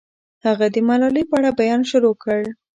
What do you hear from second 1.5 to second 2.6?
بیان شروع کړ.